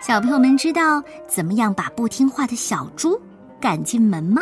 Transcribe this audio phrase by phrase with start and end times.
[0.00, 3.20] 小朋友们知道怎么样把不听话的小猪
[3.60, 4.40] 赶进门吗？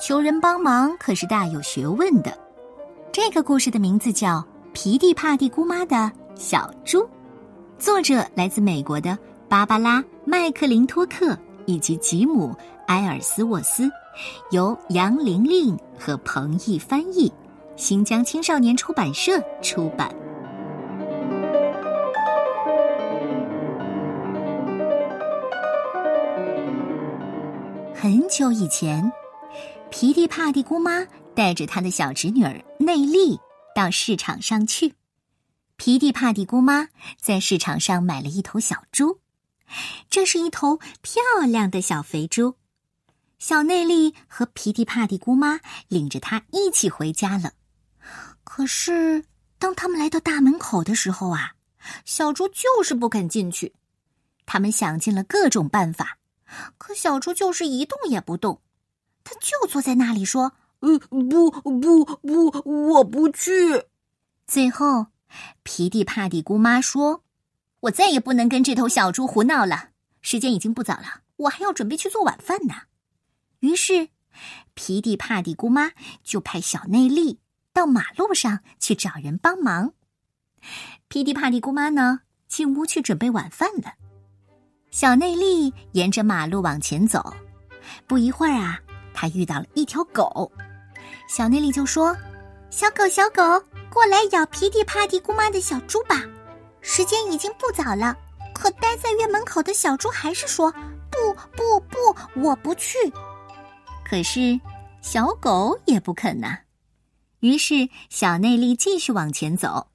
[0.00, 2.36] 求人帮忙可是大有学问的。
[3.12, 4.38] 这个故事的名字叫
[4.72, 6.98] 《皮蒂帕蒂姑妈的小猪》，
[7.78, 9.16] 作者来自美国的
[9.48, 12.48] 芭芭拉·麦克林托克以及吉姆·
[12.88, 13.88] 埃尔斯沃斯，
[14.50, 17.32] 由杨玲玲和彭毅翻译，
[17.76, 20.12] 新疆青少年出版社出版。
[28.00, 29.10] 很久以前，
[29.90, 33.40] 皮蒂帕蒂姑妈带着她的小侄女儿内利
[33.74, 34.94] 到市场上去。
[35.76, 36.90] 皮蒂帕蒂姑妈
[37.20, 39.18] 在市场上买了一头小猪，
[40.08, 42.54] 这是一头漂亮的小肥猪。
[43.40, 47.50] 小内利和皮蒂帕蒂姑妈领着它一起回家了。
[48.44, 49.24] 可是，
[49.58, 51.54] 当他们来到大门口的时候啊，
[52.04, 53.74] 小猪就是不肯进去。
[54.46, 56.17] 他们想尽了各种办法。
[56.78, 58.60] 可小猪就是一动也不动，
[59.22, 63.86] 他就坐在那里说：“呃，不不不，我不去。”
[64.46, 65.08] 最后，
[65.62, 67.22] 皮蒂帕蒂姑妈说
[67.80, 69.90] ：“我再也不能跟这头小猪胡闹了。
[70.20, 72.74] 时间已经不早了，我还要准备去做晚饭呢。”
[73.60, 74.08] 于是，
[74.74, 75.90] 皮蒂帕蒂姑妈
[76.22, 77.40] 就派小内利
[77.72, 79.92] 到马路上去找人帮忙。
[81.08, 83.94] 皮蒂帕蒂姑妈呢，进屋去准备晚饭了。
[84.90, 87.34] 小内利沿着马路往前走，
[88.06, 88.80] 不一会儿啊，
[89.12, 90.50] 他遇到了一条狗。
[91.28, 92.16] 小内利就说
[92.70, 93.42] ：“小狗，小狗，
[93.90, 96.22] 过来咬皮蒂帕蒂姑妈的小猪吧。
[96.80, 98.16] 时间已经不早了。”
[98.54, 100.72] 可待在院门口的小猪还是说
[101.12, 102.98] ：“不不不，我不去。”
[104.04, 104.58] 可是
[105.00, 106.58] 小狗也不肯呐。
[107.38, 109.86] 于是小内利继续往前走，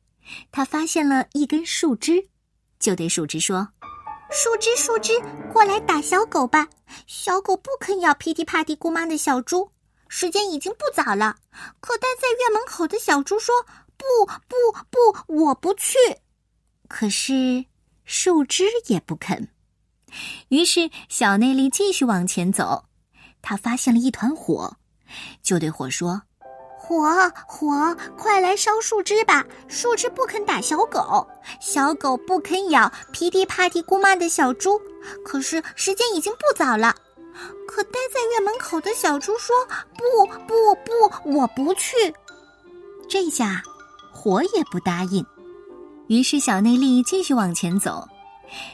[0.50, 2.30] 他发现了一根树枝，
[2.80, 3.68] 就对树枝说。
[4.36, 5.14] 树枝，树枝，
[5.54, 6.68] 过来打小狗吧！
[7.06, 9.70] 小狗不肯咬皮蒂帕蒂姑妈的小猪。
[10.08, 11.36] 时间已经不早了，
[11.80, 13.54] 可待在院门口的小猪说
[13.96, 14.56] ：“不，不，
[14.90, 15.98] 不，我不去。”
[16.90, 17.66] 可是
[18.06, 19.50] 树枝也不肯。
[20.48, 22.86] 于是小内力继续往前走，
[23.44, 24.78] 他发现了一团火，
[25.44, 26.24] 就对火说。
[26.86, 29.46] 火火，快来烧树枝吧！
[29.70, 31.26] 树枝不肯打小狗，
[31.62, 34.78] 小狗不肯咬皮蒂帕蒂姑妈的小猪。
[35.24, 36.94] 可是时间已经不早了。
[37.66, 39.56] 可待在院门口的小猪说
[39.98, 42.14] ：“不不不，我不去。”
[43.08, 43.64] 这下
[44.12, 45.26] 火也不答应。
[46.08, 48.06] 于是小内力继续往前走，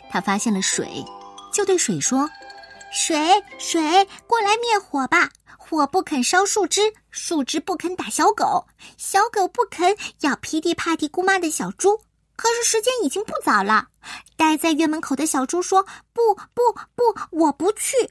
[0.09, 1.05] 他发现了水，
[1.53, 2.27] 就对水说
[2.91, 8.65] ：“水水，过来灭火吧！”火不肯烧树枝，树枝不肯打小狗，
[8.97, 11.95] 小狗不肯咬皮蒂帕蒂姑妈的小猪。
[12.35, 13.89] 可是时间已经不早了。
[14.35, 16.61] 待在院门口的小猪说：“不不
[16.95, 18.09] 不，我不去。”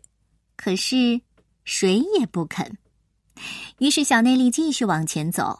[0.54, 1.20] 可是
[1.64, 2.78] 谁也不肯。
[3.78, 5.58] 于是小内力继续往前走，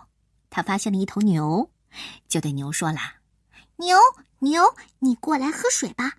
[0.50, 1.68] 他发现了一头牛，
[2.28, 3.14] 就对牛说啦
[3.76, 3.98] ：“牛
[4.38, 4.62] 牛，
[5.00, 6.12] 你过来喝水吧。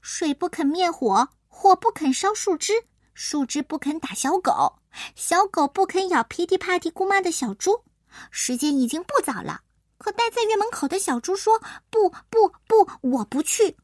[0.00, 1.28] 水不肯灭火，
[1.58, 2.74] 火不肯烧树枝。”
[3.14, 4.74] 树枝不肯打小狗，
[5.14, 7.82] 小狗不肯咬皮蒂帕蒂姑妈的小猪。
[8.30, 9.62] 时间已经不早了，
[9.96, 11.58] 可待在院门口的小猪说
[11.88, 13.74] ：“不不不，我不去。”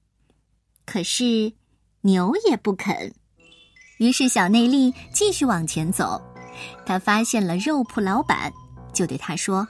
[0.85, 1.51] 可是
[2.03, 3.15] 牛也不肯。
[3.97, 6.21] 于是小内利继续往前走，
[6.85, 8.53] 他发现了肉铺老板，
[8.93, 9.67] 就对他说：“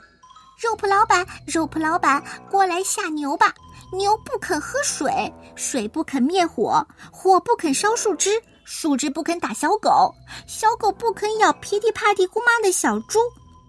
[0.61, 2.21] 肉铺老板，肉铺老板，
[2.51, 3.53] 过来下牛吧。
[3.93, 8.29] 牛不肯喝水，水不肯灭火，火不肯烧树枝。”
[8.65, 10.15] 树枝不肯打小狗，
[10.47, 13.19] 小狗不肯咬皮蒂帕蒂姑妈的小猪。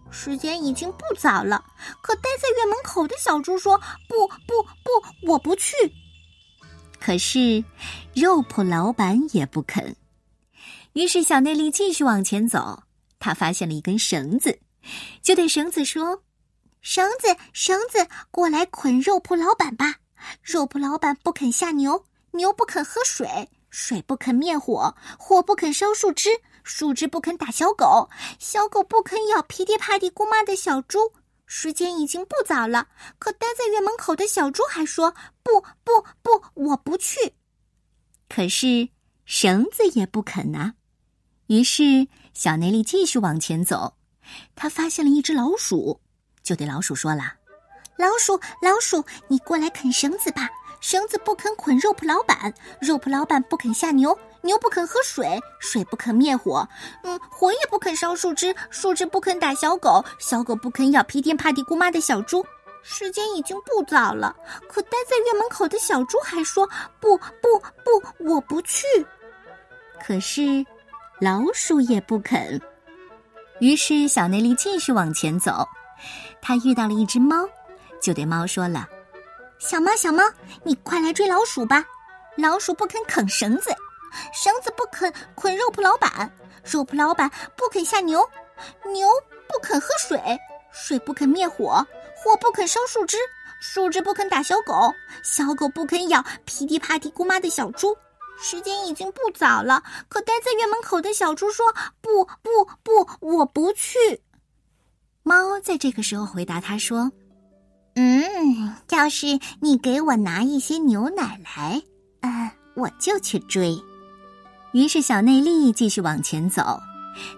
[0.09, 1.65] 时间已经不早了，
[2.01, 3.77] 可待在院门口的小猪说
[4.09, 5.75] ：“不不不，我不去。”
[7.01, 7.65] 可是
[8.15, 9.97] 肉铺老板也不肯。
[10.93, 12.85] 于是小内力继续往前走，
[13.19, 14.57] 他发现了一根绳子，
[15.23, 16.23] 就对绳子说
[16.81, 19.97] ：“绳子，绳子，过来捆肉铺老板吧。
[20.43, 26.31] 肉铺老板不肯下牛，牛不肯喝水。”水不肯灭火，火不肯烧树枝，
[26.63, 31.13] 树枝不肯打小狗，小狗不肯咬皮蒂帕蒂姑妈的小猪。
[31.45, 32.87] 时间已经不早了，
[33.19, 35.13] 可待在院门口的小猪还说
[35.43, 37.35] ：“不不不，我不去。”
[38.31, 38.89] 可是
[39.25, 40.75] 绳子也不肯呐。
[41.49, 43.97] 于是小内力继续往前走，
[44.55, 46.01] 他发现了一只老鼠，
[46.45, 47.35] 就对老鼠说了
[47.97, 50.49] ：“老鼠，老鼠，你过来啃绳子吧。”
[50.81, 56.69] 绳子不肯捆肉铺老板，肉铺老板不肯下牛，牛不肯喝水，水不肯灭火，
[57.05, 62.45] 嗯，火也不肯烧树枝，树枝不肯打小狗，小狗不肯咬皮蒂帕蒂姑妈的小猪。
[62.83, 64.37] 时间已经不早了，
[64.69, 66.69] 可待在院门口的小猪还说
[67.01, 68.85] ：“不不不，我不去。”
[70.05, 70.63] 可是
[71.19, 72.61] 老鼠也不肯。
[73.59, 75.67] 于是小内力继续往前走，
[76.43, 77.49] 他遇到了一只猫，
[78.05, 78.87] 就对猫说了
[79.59, 80.23] ：“小猫，小猫，
[80.63, 81.83] 你快来追老鼠吧！
[82.37, 83.71] 老鼠不肯啃绳子，
[84.35, 86.31] 绳子不肯捆肉铺老板，
[86.63, 88.21] 肉铺老板不肯下牛，
[88.93, 89.09] 牛
[89.49, 90.21] 不肯喝水，
[90.71, 91.83] 水不肯灭火。”
[92.15, 93.19] 火不肯烧树枝，
[93.61, 94.73] 树枝不肯打小狗，
[95.23, 97.95] 小狗不肯咬噼里啪啦姑妈的小猪。
[98.39, 104.23] 时间已经不早了，可待在院门口的小猪说：“不不不，我不去。”
[105.23, 107.13] 猫在这个时候回答他说
[107.95, 111.83] ：“嗯，要是你给我拿一些牛奶来，
[112.21, 113.81] 呃，我就去追。”
[114.73, 116.81] 于是小内力继续往前走，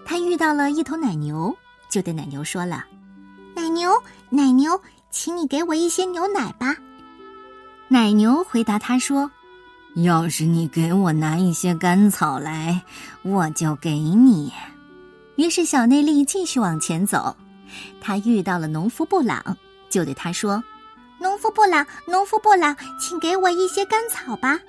[0.03, 1.55] 他遇到了一头奶牛，
[1.89, 2.83] 就对奶牛说了。
[3.55, 3.91] 奶牛，
[4.29, 4.79] 奶牛，
[5.11, 6.75] 请你给我一些牛奶吧。
[7.87, 9.29] 奶牛回答他说
[10.03, 12.81] ：“要是你给我拿一些干草来，
[13.21, 14.51] 我就给你。”
[15.37, 17.35] 于是小内力继续往前走，
[18.01, 19.55] 他遇到了农夫布朗，
[19.97, 20.63] 就对他说
[21.19, 24.59] ：“农夫布朗，农夫布朗，请给我一些干草吧。”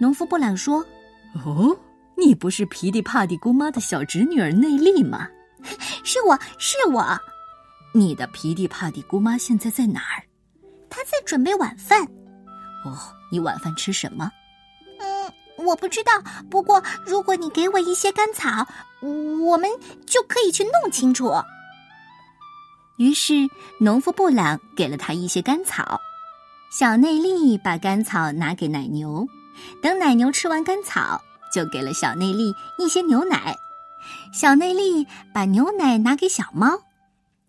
[0.00, 0.84] 农夫布朗说
[1.46, 1.78] ：“哦，
[2.16, 5.28] 你不是皮蒂帕蒂姑妈的小侄女儿内力吗？
[6.02, 7.16] 是我是我。”
[7.94, 10.26] 你的皮蒂帕蒂姑妈现在在哪儿？
[10.90, 12.02] 她在准备晚饭。
[12.84, 12.98] 哦，
[13.30, 14.28] 你晚饭吃什么？
[14.98, 16.10] 嗯，我不知道。
[16.50, 18.66] 不过如果你给我一些干草，
[19.00, 19.70] 我们
[20.04, 21.32] 就可以去弄清楚。
[22.96, 23.48] 于是
[23.78, 26.00] 农夫布朗给了他一些干草，
[26.70, 29.26] 小内力把干草拿给奶牛，
[29.82, 31.20] 等奶牛吃完干草，
[31.52, 33.56] 就给了小内力一些牛奶。
[34.32, 36.68] 小内力把牛奶拿给小猫。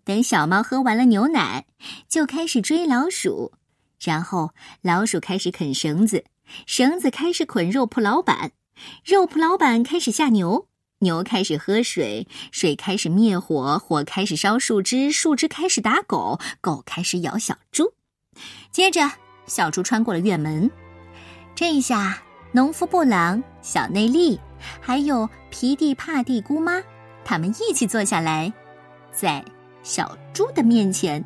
[0.04, 1.64] 等小猫喝完了牛奶，
[2.08, 3.52] 就开始追老鼠，
[4.00, 4.50] 然后
[4.82, 6.24] 老鼠开始啃绳子，
[6.66, 8.52] 绳子开始捆肉铺老板，
[9.04, 10.68] 肉铺老板开始下牛，
[11.04, 17.94] 牛开始喝水，水开始灭火，火开始烧树枝，树枝开始打狗，狗开始咬小猪。
[18.72, 19.08] 接着，
[19.46, 20.68] 小猪穿过了院门，
[21.54, 22.20] 这一下，
[22.50, 24.40] 农夫布朗、小内利，
[24.80, 26.82] 还有皮蒂帕蒂姑妈，
[27.24, 28.52] 他们一起坐下来，
[29.12, 29.44] 在。
[29.86, 31.22] 小猪的面前，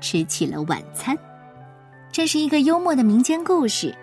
[0.00, 1.16] 吃起了晚餐。
[2.10, 3.96] 这是一个幽默的民间故事，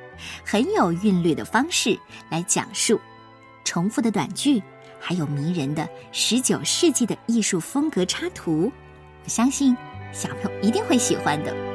[0.45, 1.99] 很有韵律的方式
[2.29, 2.97] 来讲述
[3.65, 4.63] 重复的短句，
[4.99, 8.71] 还有迷人的十九世纪的艺术风格插图。
[9.23, 9.75] 我相信
[10.11, 11.66] 小朋友一定会喜欢的。